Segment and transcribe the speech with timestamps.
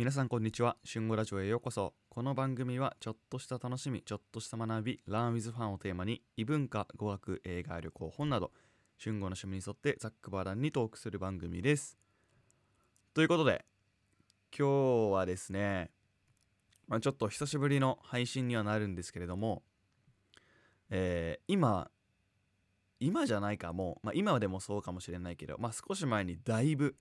[0.00, 0.78] 皆さんこんにちは。
[0.90, 1.92] 春語ラジオへようこそ。
[2.08, 8.50] この番組はちょっとした楽しみちょっとした学び Learn with Fun をテーマに異文化語学映画旅行本など
[8.98, 11.98] 春語の趣味に沿ってざっくばらんにトークする番組です。
[13.12, 13.66] ということで
[14.58, 15.90] 今日はですね、
[16.88, 19.62] まあ、ちょっと久しぶりの配信にはなるんですけれども、
[20.88, 21.90] えー今
[23.00, 26.96] 今じゃないかもう、まあ、今でもそうかもしれないけど、まあ、少し前にだいぶ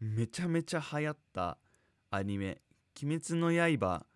[0.00, 1.58] めちゃめちゃ流行った
[2.14, 2.60] アニメ
[3.02, 4.06] 「鬼滅の刃」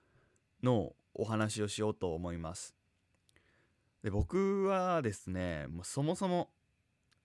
[0.62, 2.76] のお話をしようと思います。
[4.04, 6.52] で僕はですねもうそもそも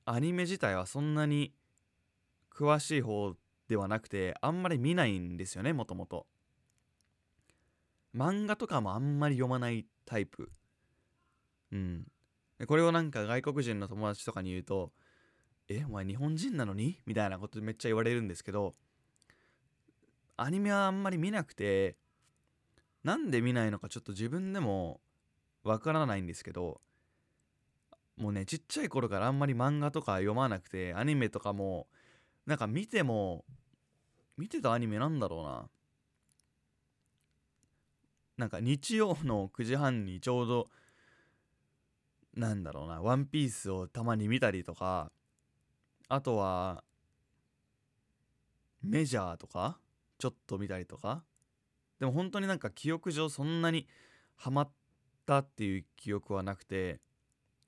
[0.05, 1.53] アニメ自体はそんなに
[2.49, 3.35] 詳しい方
[3.67, 6.25] ではなくてあんまり見ないんですよねもともと。
[8.15, 10.51] 漫画とかもあんまり読まないタイプ。
[11.71, 12.11] うん。
[12.57, 14.91] でこれをなんか外国人の友達とかに言うと
[15.69, 18.73] 「えお前日本人なのに?」みたいなことめっちゃ言われるんですけど
[20.37, 21.95] アニメはあんまり見なくて
[23.03, 25.01] なんで見ないのかちょっと自分でも
[25.63, 26.81] わからないんですけど
[28.17, 31.87] もうねちっちゃい頃からあんまり漫画とか読まなくてアニメとかも
[32.45, 33.45] なんか見ても
[34.37, 35.69] 見てたアニメなんだろうな。
[38.35, 40.67] なんか日曜の9時半にちょうど
[42.35, 45.11] なんだろうな、ワンピースをたまに見たりとか、
[46.09, 46.83] あとは、
[48.81, 49.79] メジャーとか、
[50.23, 51.21] ちょっと見たりとか、
[51.99, 53.89] でも本当になんか記憶上そんなに
[54.37, 54.71] ハマっ
[55.25, 57.01] たっていう記憶はなくて、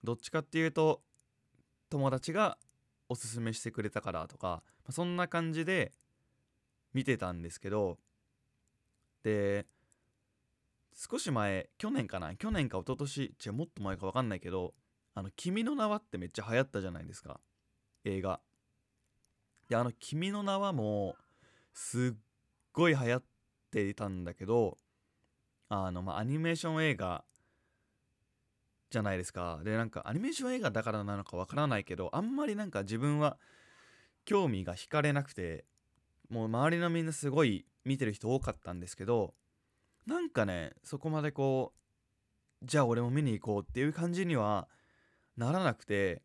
[0.05, 1.01] どっちかっていうと、
[1.89, 2.57] 友達が
[3.09, 5.91] おすすめしてくれたからとか、そんな感じで
[6.93, 7.97] 見てたんですけど、
[9.23, 9.65] で、
[10.93, 14.73] 少し前去年かな去年か一昨年違うもっと前か分かんないけど
[15.13, 17.41] 「あの君の名は」ってめっちゃ流行ったじゃないですか
[18.05, 18.39] 映画。
[19.67, 21.17] であの「君の名は」も
[21.73, 22.24] すっ
[22.75, 23.23] ごい流行っ
[23.71, 24.77] ていたんだけど
[25.69, 27.23] あのまあアニメーション映画
[28.91, 29.59] じゃないですか。
[29.63, 33.37] でなんかアニメーション映画だからなのかわからないけどあんまりなんか自分は
[34.25, 35.65] 興味が惹かれなくて
[36.29, 39.33] もう周りのみんなすごい見てる人多かったんですけど
[40.05, 41.73] なんかねそこまでこ
[42.61, 44.67] うじゃあ俺も見に行こうっていう感じには
[45.37, 46.21] ならなくて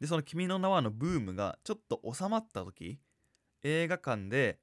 [0.00, 3.00] でその「君の名は」のブームがちょっと収まった時
[3.62, 4.60] 映画館で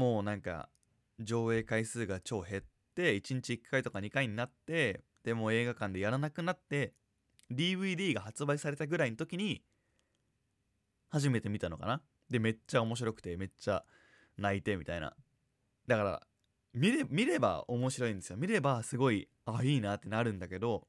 [0.00, 0.70] もうなんか
[1.20, 2.62] 上映回数が超減っ
[2.94, 6.94] て1日1回とか2回になってでも映画館でやらなくなって
[7.52, 9.62] DVD が発売されたぐらいの時に
[11.10, 12.00] 初めて見たのかな？
[12.30, 13.84] でめっちゃ面白くてめっちゃ
[14.38, 15.14] 泣いてみたいな。
[15.86, 16.22] だから
[16.72, 18.38] 見れ見れば面白いんですよ。
[18.38, 20.86] 見ればすごいあいいなってなるんだけど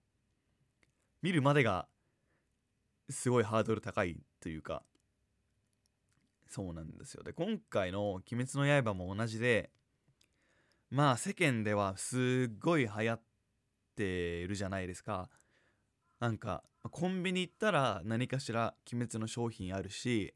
[1.21, 1.89] 見るまでが
[3.09, 4.83] すごいハードル高いというか
[6.51, 7.23] そうなんですよ。
[7.23, 9.71] で今回の「鬼滅の刃」も同じで
[10.89, 13.23] まあ世間ではすっごい流行っ
[13.95, 15.29] てるじゃないですか。
[16.19, 20.35] なんかコンビニ行ったら何かしら鬼滅の商品あるし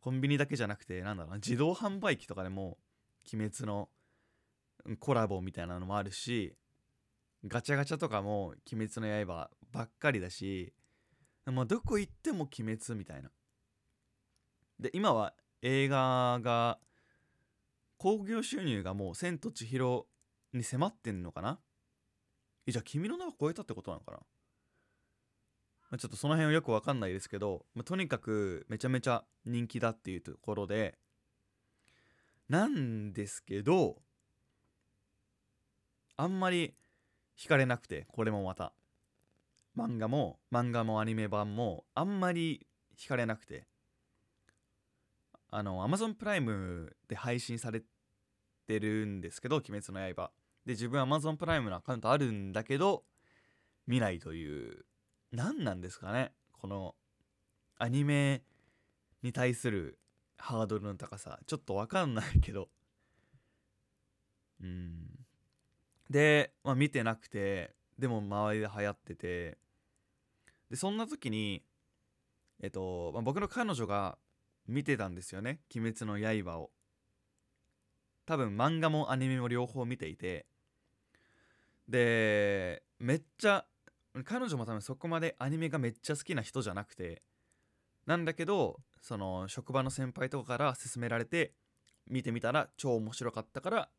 [0.00, 2.78] コンビニだけじゃなくてなんだろうな自動販売機とかでも
[3.32, 3.88] 鬼滅の
[4.98, 6.56] コラボみたいなのもあるし
[7.44, 10.74] ガチャガチャとかも鬼滅の刃ばっかりだし
[11.46, 13.30] もうどこ行っても鬼滅みたいな。
[14.78, 16.78] で今は映画が
[17.96, 20.06] 興行収入がもう「千と千尋」
[20.52, 21.58] に迫ってんのかな？
[22.66, 24.24] じゃあ君の名は超えたってことなのかな、ま
[25.92, 30.98] あ、ちょっとその辺はよくわかんないですけど、まあ、とにかくめちゃめちゃ人気だっていうところで
[32.48, 34.02] なんですけど
[36.16, 36.74] あんまり
[37.38, 38.72] 惹かれなくてこれもまた。
[39.76, 42.66] 漫画も漫画もアニメ版もあんまり
[42.98, 43.66] 惹かれなくて。
[45.48, 47.82] あの Amazon プライムで配信され
[48.66, 50.30] てるんですけど「鬼滅の刃」
[50.66, 53.04] で自分 Amazon プライムのアカウントあるんだけど
[53.86, 54.84] 見ないという。
[55.32, 56.32] 何なんですかね？
[56.52, 56.94] この
[57.78, 58.42] アニメ
[59.22, 59.98] に対する
[60.38, 61.38] ハードルの高さ。
[61.46, 62.68] ちょっと分かんないけど。
[64.60, 65.26] うん。
[66.10, 69.58] で、まあ、見てなくてでも周りで流行ってて。
[70.70, 71.62] でそんな時に
[72.60, 74.18] えっと、まあ、僕の彼女が
[74.68, 76.70] 見てたんですよね「鬼滅の刃」を。
[78.26, 80.46] 多分漫画もアニメも両方見ていて。
[81.88, 83.64] でめっちゃ
[84.24, 87.22] 彼女も多分そこまでアニメがめっちゃ好きな人じゃなくて。
[88.06, 91.54] なんだけどその職場の先輩とかから勧められて
[92.06, 93.90] 見てみたら超面白かったから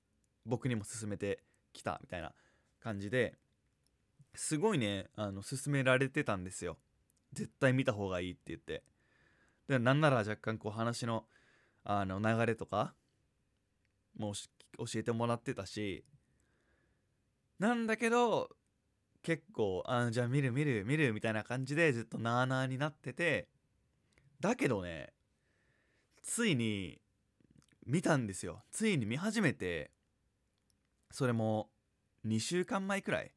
[0.45, 1.43] 僕にも勧めて
[1.73, 2.33] きたみたいな
[2.79, 3.35] 感じで。
[4.35, 6.77] すごいねあの勧められてたんですよ。
[7.33, 8.83] 絶対見た方がいいって言って。
[9.67, 11.25] でなんなら若干こう話の
[11.83, 12.93] あの流れとか
[14.17, 16.03] もう教えてもらってたし
[17.59, 18.49] なんだけど
[19.23, 23.47] 結構あじゃあ見る見る見るみたいな感じでずっとなあなあになってて
[24.39, 25.13] だけどね
[26.21, 26.99] ついに
[27.85, 28.63] 見たんですよ。
[28.69, 29.91] ついに見始めて
[31.09, 31.69] それも
[32.25, 33.31] 2週間前くらい。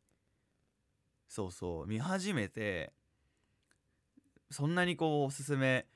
[1.29, 2.93] そうそう見始めて
[4.51, 5.87] そんなにこうおすすめ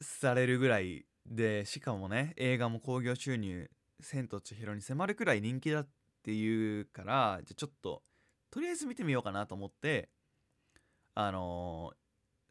[0.00, 3.70] されるぐらいでしかもね映画も興行収入
[4.00, 5.88] 「千と千尋」に迫るくらい人気だっ
[6.22, 8.02] ていうからじゃちょっと
[8.50, 10.08] とりあえず見てみようかなと思って
[11.14, 11.92] あの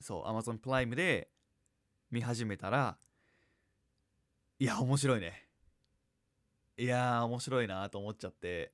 [0.02, 1.30] ー、そう Amazon プライムで
[2.12, 2.98] 見始めたら
[4.58, 5.50] いや面白いね。
[6.78, 8.72] いや面白いなと思っちゃって。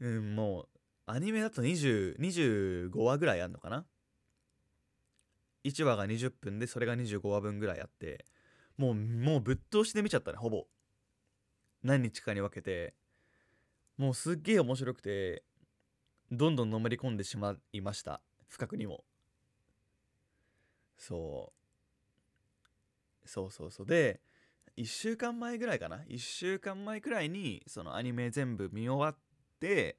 [0.00, 0.68] うんもう
[1.06, 3.86] アニメだと20 25話ぐらいあんのかな？
[5.64, 8.24] 1話が20分でそれが25話分ぐらいあって
[8.76, 10.64] もうもうぶっ通しで見ちゃったねほぼ。
[11.82, 12.94] 何日かに分けて。
[13.96, 15.44] もうすっげえ面白くて
[16.32, 18.22] どんどんのめり込んでしまいました。
[18.48, 19.04] 不覚にも。
[20.96, 21.52] そ
[23.22, 23.28] う。
[23.28, 23.86] そうそうそう。
[23.86, 24.22] で
[24.78, 25.98] 1週間前ぐらいかな。
[26.08, 29.18] 1週間前くらいにそのアニメ全部見終わっ
[29.60, 29.98] て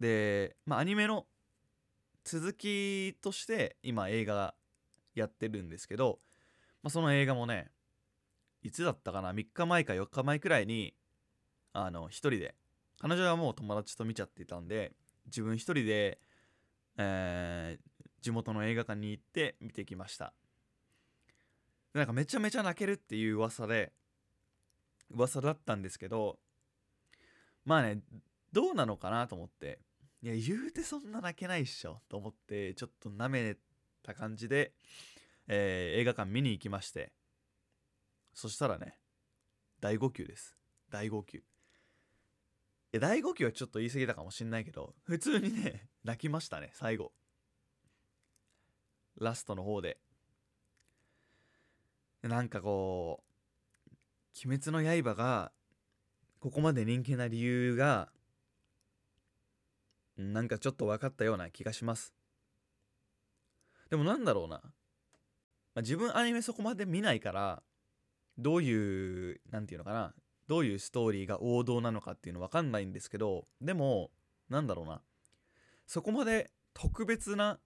[0.00, 1.26] でまあアニメの
[2.26, 4.52] 続きとして今映画
[5.14, 6.18] やってるんですけど、
[6.82, 7.70] まあ、その映画もね
[8.64, 10.92] いつだったかな3日前か4日前くらいに
[11.72, 12.56] あの一人で
[12.98, 14.92] 彼女はもう友達と見ちゃってたんで
[15.26, 16.18] 自分一人で、
[16.98, 20.32] えー、地元の映画館に行って見てきました。
[21.94, 23.92] なんかめちゃめちゃ泣けるっていう噂で
[25.10, 26.38] 噂だったんですけど
[27.64, 28.00] まあね
[28.52, 29.78] どうなのかなと思って
[30.22, 33.56] いや言うてそんな泣けないっしょと思ってちょっと舐め
[34.02, 34.72] た感じで、
[35.46, 37.12] えー、映画館見に行きまして。
[38.32, 38.98] そしたらね
[39.80, 40.56] 大号泣です。
[40.90, 41.38] 大号泣。
[41.38, 41.42] い
[42.92, 47.12] や大号泣はちょっと言い過ぎたかもしんないけど普通にね泣きましたね最後。
[49.18, 49.98] ラストの方で。
[52.22, 53.22] なんかこ
[53.88, 53.90] う
[54.46, 55.52] 「鬼滅の刃」が
[56.40, 58.10] ここまで人気な理由が
[60.16, 62.14] なんかちょっと分かったような気がします。
[63.90, 64.70] でもなんだろうな、ま
[65.76, 67.62] あ、自分アニメそこまで見ないから
[68.38, 70.14] どういう何て言うのかな。
[70.48, 74.12] どういうストーリーが王道なのかっていうの分かんないんですけどでも
[74.48, 75.02] なんだろうな。
[75.86, 77.58] そこまで特別な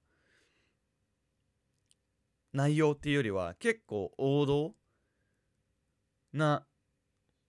[2.52, 4.74] 内容っていうよりは結構王道
[6.32, 6.64] な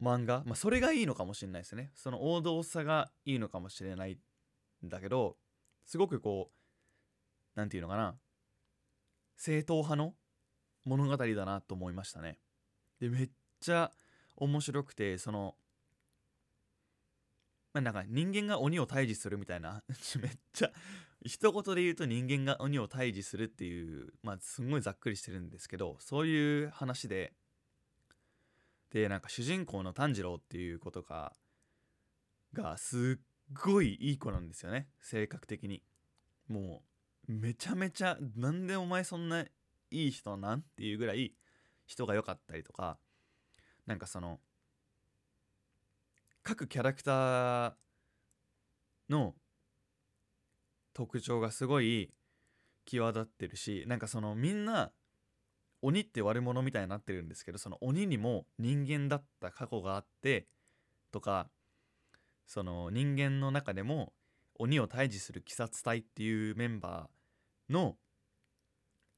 [0.02, 1.92] 漫画、まあ、それがいいのかもしれないですね。
[1.96, 4.18] その王道さがいいのかもしれない。
[4.84, 5.38] だけど
[5.86, 6.56] すごくこう
[7.56, 8.16] 何て言うのかな
[9.36, 10.14] 正統派の
[10.86, 12.38] 物語だなと思いましたね。
[13.00, 13.30] でめっ
[13.60, 13.92] ちゃ
[14.38, 15.56] 面白くてその
[17.74, 19.84] まあなんか人間が鬼を退治するみたいな
[20.22, 20.72] めっちゃ
[21.24, 27.34] 一言で言うと人間が鬼を退治するっていうまあすんごいざっくりしてるんですけどそういう話で
[28.90, 31.36] でなんか主人公の炭治郎っていうことが
[32.54, 34.88] がすっごいいい子なんですよね。
[35.02, 35.82] 性格的に。
[36.48, 36.84] も
[37.30, 39.48] うめちゃめちゃなんでお前そんない
[40.08, 41.34] い人なんっていうぐらい
[41.86, 42.98] 人が良かったりとか
[43.86, 44.40] なんかその
[46.44, 47.74] 各キャラクター
[49.10, 49.36] の
[50.94, 52.12] 特徴がすごい
[52.86, 54.92] 際立ってるしなんかそのみんな
[55.82, 60.48] 鬼って悪者みたいになってるんですけどその鬼にも人間だった過去があって
[61.12, 61.50] とか
[62.54, 64.12] その人間の中でも
[64.56, 67.96] 鬼を退治する鬼殺隊っていうメンバーの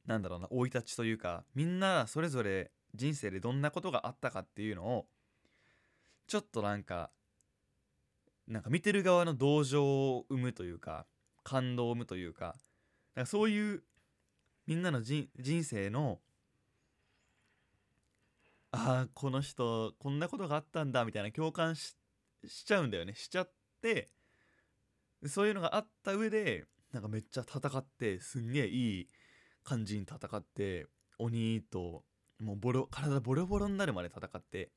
[0.05, 5.07] なんだろうな生い立ちというかみんなそれぞれ人生でどんなことがあったかっていうのを
[6.27, 7.09] ちょっとなんか
[8.47, 11.07] なんか見てる側の同情を生むというか
[11.43, 12.55] 感動を生むというか
[13.15, 13.81] なんかそういう
[14.67, 15.27] みんなの人
[15.63, 16.19] 生の
[18.71, 21.95] ああこの人こんなことがあったんだみたいな共感し
[22.45, 23.13] しちゃうんだよね。
[23.15, 24.09] しちゃって
[25.25, 29.07] そういうのがあった上でなんかめっちゃ戦ってすんげえいい
[29.63, 32.03] 感じに戦って鬼と
[32.39, 34.71] もうボロ体ボロボロになるまで戦って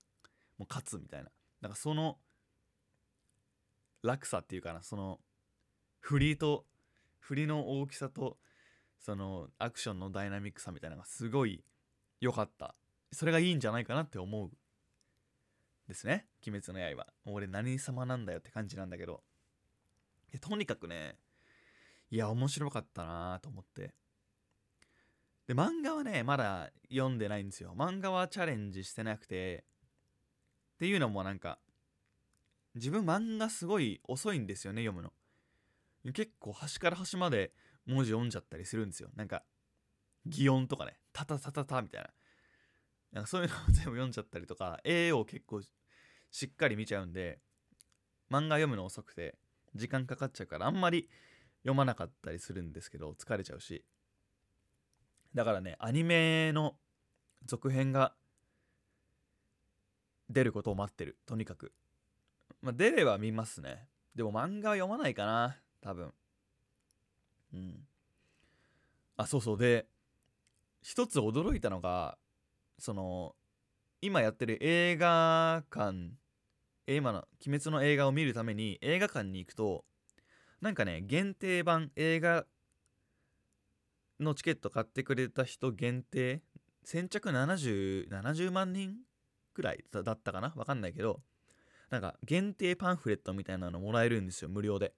[0.58, 1.30] もう勝つみたいな。
[1.60, 2.18] なんかその
[4.02, 5.20] 落差っていうかなその
[6.00, 6.64] 振りと
[7.18, 8.38] 振りの大きさと
[9.00, 11.64] そのアクションのダイナミックさみたいなのがすごい
[12.20, 12.74] 良かった。
[13.12, 14.50] それがいいんじゃないかなって思う。
[15.86, 19.22] ですね「鬼滅の刃」俺何様なんだよって感じなんだけど。
[20.40, 21.18] とにかくね
[22.10, 23.94] いや面白かったなと思って。
[25.46, 27.74] で漫画はねまだ読んでないんですよ。
[27.76, 29.64] 漫画はチャレンジしてなくて。
[30.74, 31.58] っていうのもなんか
[32.74, 35.12] 自分漫画すごい遅いんですよね読むの。
[36.12, 37.52] 結構端から端まで
[37.86, 39.08] 文字読んじゃったりするんですよ。
[39.14, 39.42] なんか
[40.26, 42.10] 擬音とかねタタタタタみたいな。
[43.16, 47.40] なんかそういうのを 全部読んじゃったりとか絵を結構しっかり見ちゃうんで
[48.30, 49.38] 漫画読むの遅くて
[49.74, 51.08] 時間かかっちゃうからあんまり
[51.60, 53.84] 読まなかったりするんですけど疲れちゃうし。
[55.32, 56.78] だからねアニメの
[57.46, 58.14] 続編が
[60.28, 61.72] 出ることを待ってるとにかく。
[62.60, 63.88] まあ出れば見ますね。
[64.14, 66.12] でも漫画は読まないかな多分。
[67.54, 67.88] うん。
[69.16, 69.58] あそうそう。
[69.58, 69.88] で
[70.82, 72.18] 一つ驚いたのが
[72.78, 73.34] その
[74.00, 76.10] 今やってる映画館
[76.86, 79.84] 今の「鬼滅」の映画を見るために映画館に行くと
[80.60, 82.46] なんかね限定版映画
[84.20, 86.42] のチケット買ってくれた人限定
[86.84, 88.96] 先着 70, 70万人
[89.52, 90.52] くらいだったかな？
[90.54, 91.22] わかんないけど
[91.90, 94.94] なんか限定パンフレットみたいなのもらえるんですよ無料で。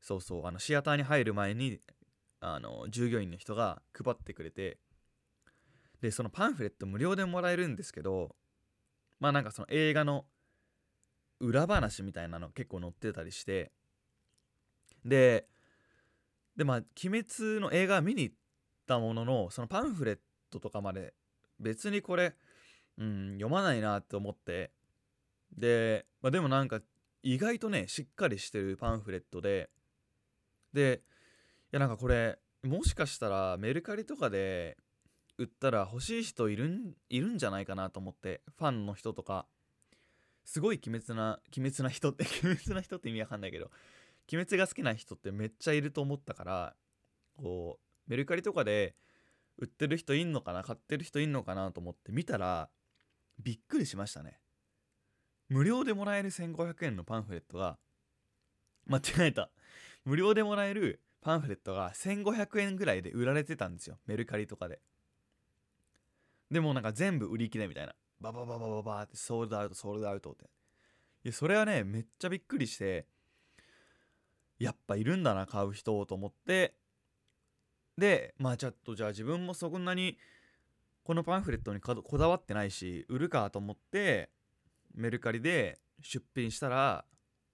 [0.00, 1.78] そうそうあのシアターに入る前に
[2.40, 4.78] あの従業員の人が配ってくれて
[6.02, 8.34] でそのパンフレット無料でもらえるんですけど
[9.20, 10.26] まあなんかその映画の
[11.38, 13.70] 裏話みたいなの結構載ってたりして
[15.04, 15.46] で
[16.56, 18.34] でまあ「鬼滅」の映画見に行っ
[18.86, 20.18] たもののそのパンフレッ
[20.50, 21.14] トとかまで
[21.60, 22.34] 別にこれ、
[22.98, 24.72] うん、読まないなって思って
[25.56, 26.80] で、まあ、でもなんか
[27.22, 29.70] 意外とねしっかりしてるパンフレットで
[30.72, 31.02] で
[31.72, 34.76] いやなんかこれもしかしたらメルカリとかで
[35.42, 39.46] 売ったら欲しい人いるんいるんじゃないかなと思ってファンの人とか。
[40.44, 43.70] すごい鬼滅な鬼滅な人って 鬼滅な人って意味わかんないけど
[44.32, 46.76] 鬼滅が好きな人ってめっちゃいると思ったから
[47.36, 48.96] こうメルカリとかで
[49.58, 52.70] 売ってる人いんのかな買ってる人いんのかなと思って見たら
[53.38, 54.40] びっくりしましたね。
[55.48, 57.78] 無料でもらえる1500円のパンフレットが
[58.86, 59.50] 間違えた。
[60.04, 64.80] 無料でもらえるパンフレットが1500円ぐらいで売られてたんですよメルカリとかで。
[66.52, 67.94] でもなんか全部売り切れみたいな。
[68.20, 70.44] ババババババってソールドアウトソールドアウトって。
[71.24, 73.06] いやそれはねめっちゃびっくりして
[74.58, 76.74] やっぱいるんだな買う人と思って。
[77.96, 80.18] でまあちょっとじゃあ自分もそんなに
[81.04, 84.30] このパンフレットにこだわってないし売るかと思って
[84.94, 87.06] メルカリで出品したら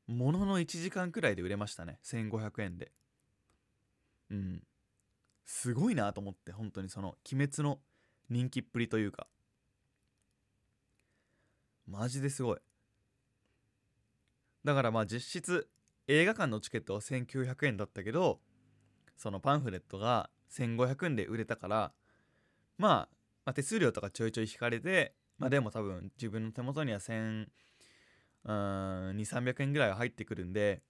[0.08, 2.00] ものの1時間くらいで売れましたね。
[2.04, 2.90] 1500円で。
[4.30, 4.62] うん。
[5.44, 7.80] すごいなと思って本当にその「鬼滅」の
[8.30, 9.26] 人気っぷりというか。
[11.86, 12.58] マジですごい。
[14.64, 15.68] だからまあ実質
[16.08, 18.40] 映画館のチケットは1900円だったけど
[19.16, 21.92] そのパンフレットが1500円で売れたから、
[22.76, 22.92] まあ、
[23.46, 27.46] まあ手数料とかちょいちょい引かれてまあでも多分自分の手元には1000
[28.46, 30.82] 2300円ぐらいは入ってくるんで、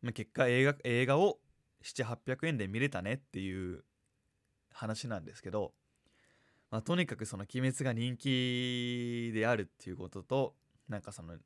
[0.00, 1.38] まあ、結果映画映画を
[1.82, 3.84] 7800円で見れたねっていう
[4.72, 5.72] 話なんですけど、
[6.72, 10.56] まあ、とにかくその「鬼滅」が人気であるっていうことと
[10.88, 11.38] なんかその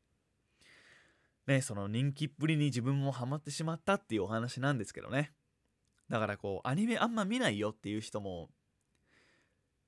[1.48, 5.34] ねその人気っぷりに自分もハマってしまったっていうお話なんですけどね。
[6.08, 8.50] だからこうアニメあんま見ないよっていう人も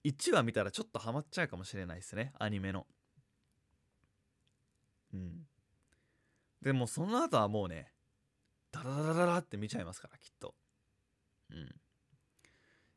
[0.02, 2.84] 1話見たらちょっとハマっちゃうかもしれないですねアニメの。
[5.14, 5.46] うん。
[6.62, 7.92] でもその後はもうね
[8.72, 10.56] ダラダラダラって見ちゃいますからきっと。
[11.50, 11.58] うん。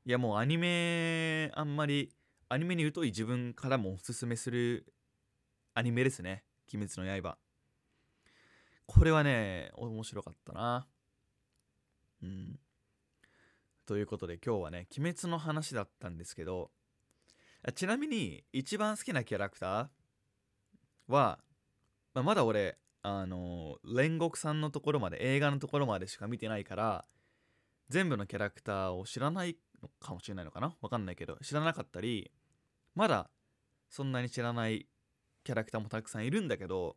[0.05, 2.11] いやもうアニメあんまり
[2.51, 4.93] アニメに疎い自分からもおすすめする
[5.73, 6.43] アニメですね
[6.73, 7.37] 「鬼滅の刃」
[8.85, 10.85] これはね面白かったな。
[12.21, 12.59] うん。
[13.85, 16.71] ということで今日はね「鬼滅」の話だったんですけど
[17.73, 19.89] ちなみに一番好きなキャラクター
[21.07, 21.39] は、
[22.13, 27.05] まあ、まだ俺あの煉獄さんのところまで映画のところまでしか見てないから
[27.87, 30.75] 全部のキャラクターを知らないのかもしれないのかな？
[30.81, 32.29] わかんないけど知らなかったり
[32.95, 33.29] まだ
[33.89, 34.87] そんなに知らない
[35.43, 36.95] キャラクターもたくさんいるんだけど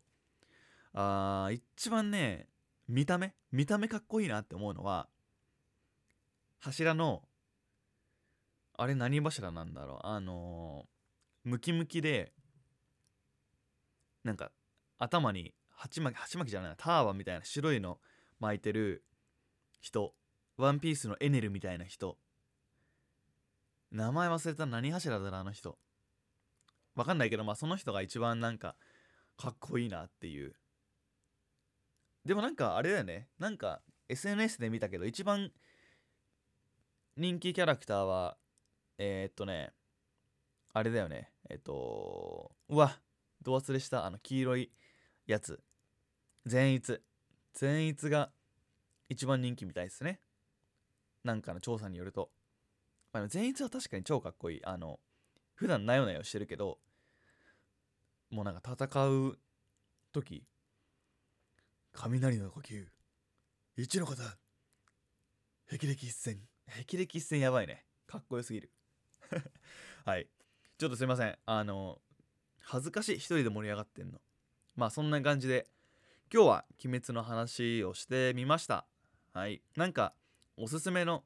[0.92, 2.48] あ一番ね
[2.88, 5.08] 見た目見た目かっこいいなって思うのは
[6.60, 7.22] 柱の
[8.76, 12.32] あれ何柱なんだろうあのー、ムキムキで
[14.24, 14.50] なんか
[14.98, 17.98] 頭に鉢巻き鉢巻きじゃないターバンみたいな白いの
[18.40, 19.04] 巻いてる
[19.80, 20.14] 人
[20.56, 22.16] ワンピースのエネルみたいな人
[23.94, 25.78] 名前忘れた何柱だろあの人。
[26.94, 28.76] わかんないけどまあその人が一番なんか
[29.36, 30.54] かっこいいなっていう。
[32.24, 33.28] でもなんかあれだよね。
[33.38, 35.50] なんか SNS で見たけど一番
[37.16, 38.36] 人気キャラクターは
[38.98, 39.72] えー、っとね
[40.72, 41.30] あれだよね。
[41.50, 42.98] えっとうわ
[43.42, 44.06] ど忘れした。
[44.06, 44.70] あの黄色い
[45.26, 45.60] やつ。
[46.46, 47.00] 善逸。
[47.52, 48.30] 善逸が
[49.08, 50.20] 一番人気みたいですね。
[51.22, 52.30] なんかの調査によると、
[53.12, 54.64] まあ、善逸は確かに超かっこいい。
[54.64, 54.98] あの
[55.54, 56.78] 普段なよなよしてるけど
[58.30, 59.38] もうなんか戦う
[60.12, 60.44] 時
[61.94, 62.84] 雷の呼吸。
[63.76, 64.14] 一の方
[65.70, 66.38] 霹靂一閃。
[66.87, 67.84] 霹靂一閃やばいね。
[68.06, 68.70] かっこよすぎる。
[70.04, 70.28] はい。
[70.76, 71.38] ちょっとすいません。
[71.46, 72.00] あの
[72.61, 74.20] 恥ずかしい一人で盛り上がってんの。
[74.75, 75.68] まあそんな感じで
[76.32, 78.87] 今日は鬼滅の話をしてみました。
[79.32, 79.62] はい。
[79.76, 80.14] なんか
[80.56, 81.25] おすすめの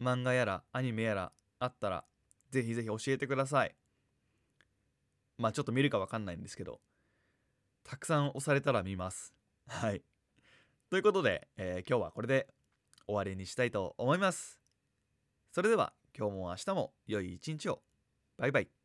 [0.00, 2.04] 漫画やらアニメやらあったら
[2.50, 3.74] ぜひぜひ教えてください。
[5.36, 6.80] まあちょっと見るかわかんないんですけど
[7.84, 9.34] たくさん押されたら見ます。
[9.66, 10.02] はい。
[10.90, 12.48] ということで、えー、今日はこれで
[13.06, 14.60] 終わりにしたいと思います。
[15.52, 17.82] それでは今日も明日も良い一日を。
[18.36, 18.77] バイバイ。